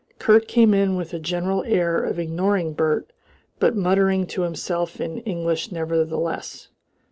Kurt 0.17 0.47
came 0.47 0.73
in 0.73 0.95
with 0.95 1.13
a 1.13 1.19
general 1.19 1.63
air 1.63 2.03
of 2.03 2.17
ignoring 2.17 2.73
Bert, 2.73 3.13
but 3.59 3.75
muttering 3.75 4.25
to 4.29 4.41
himself 4.41 4.99
in 4.99 5.19
English 5.19 5.71
nevertheless. 5.71 6.69